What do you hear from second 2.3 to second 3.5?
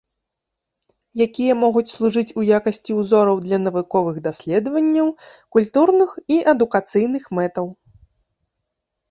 у якасці ўзораў